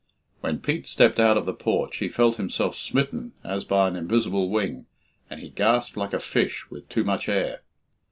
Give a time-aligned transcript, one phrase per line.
[0.39, 4.49] When Pete stepped out of the porch, he felt himself smitten as by an invisible
[4.49, 4.87] wing,
[5.29, 7.61] and he gasped like a fish with too much air.